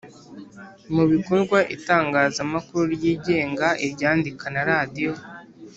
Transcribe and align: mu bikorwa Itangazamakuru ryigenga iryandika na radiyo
mu 0.93 1.03
bikorwa 1.13 1.59
Itangazamakuru 1.75 2.83
ryigenga 2.95 3.67
iryandika 3.85 4.45
na 4.53 4.61
radiyo 4.69 5.13